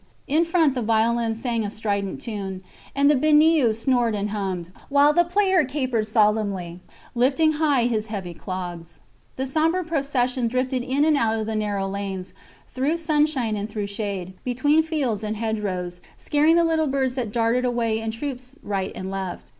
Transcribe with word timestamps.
In 0.25 0.45
front 0.45 0.73
the 0.73 0.81
violin 0.81 1.35
sang 1.35 1.63
a 1.63 1.69
strident 1.69 2.19
tune, 2.19 2.63
and 2.95 3.07
the 3.07 3.13
biniou 3.15 3.71
snored 3.71 4.15
and 4.15 4.31
hummed, 4.31 4.71
while 4.89 5.13
the 5.13 5.23
player 5.23 5.63
capered 5.63 6.07
solemnly, 6.07 6.79
lifting 7.13 7.51
high 7.59 7.83
his 7.83 8.07
heavy 8.07 8.33
clogs. 8.33 9.01
The 9.35 9.45
sombre 9.45 9.83
procession 9.83 10.47
drifted 10.47 10.81
in 10.81 11.05
and 11.05 11.15
out 11.15 11.37
of 11.39 11.45
the 11.45 11.55
narrow 11.55 11.87
lanes, 11.87 12.33
through 12.67 12.97
sunshine 12.97 13.55
and 13.55 13.69
through 13.69 13.85
shade, 13.85 14.33
between 14.43 14.81
fields 14.81 15.23
and 15.23 15.37
hedgerows, 15.37 16.01
scaring 16.17 16.55
the 16.55 16.63
little 16.65 16.87
birds 16.87 17.13
that 17.13 17.31
darted 17.31 17.63
away 17.63 17.99
in 17.99 18.09
troops 18.09 18.57
right 18.63 18.91
and 18.95 19.11
left. 19.11 19.49